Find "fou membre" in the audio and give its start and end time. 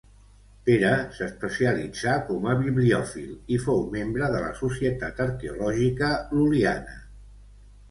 3.67-4.33